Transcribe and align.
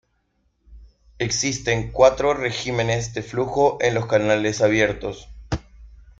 Existen 1.19 1.91
cuatro 1.91 2.33
regímenes 2.33 3.13
de 3.13 3.21
flujo 3.21 3.77
en 3.81 3.93
los 3.93 4.07
canales 4.07 4.63
abiertos. 4.63 5.29